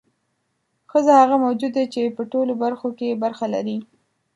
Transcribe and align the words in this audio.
ښځه 0.91 1.11
هغه 1.21 1.35
موجود 1.45 1.71
دی 1.77 1.85
چې 1.93 2.15
په 2.15 2.23
ټولو 2.31 2.53
برخو 2.63 2.87
کې 2.97 3.19
برخه 3.23 3.45
لري. 3.53 3.77